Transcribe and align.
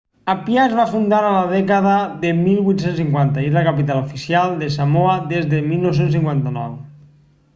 apia 0.31 0.61
es 0.67 0.71
va 0.77 0.85
fundar 0.91 1.17
a 1.25 1.33
la 1.33 1.41
dècada 1.51 1.91
de 2.23 2.31
1850 2.37 3.43
i 3.43 3.49
és 3.51 3.55
la 3.57 3.63
capital 3.69 4.01
oficial 4.05 4.57
de 4.63 4.69
samoa 4.79 5.15
des 5.35 5.47
de 5.55 5.63
1959 5.69 6.65